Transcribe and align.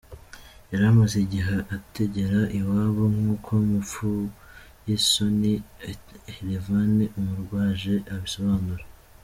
Yari 0.71 0.85
amaze 0.93 1.15
igihe 1.25 1.55
atagera 1.75 2.39
iwabo; 2.57 3.03
nkuko 3.15 3.49
Mupfuyisoni 3.69 5.53
Helevanie 6.33 7.05
umurwaje, 7.19 7.95
abisobanura. 8.15 8.83